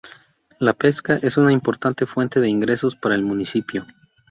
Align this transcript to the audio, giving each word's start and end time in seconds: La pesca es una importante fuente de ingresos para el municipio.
La 0.57 0.73
pesca 0.73 1.19
es 1.21 1.37
una 1.37 1.51
importante 1.51 2.07
fuente 2.07 2.39
de 2.39 2.49
ingresos 2.49 2.95
para 2.95 3.13
el 3.13 3.21
municipio. 3.21 3.85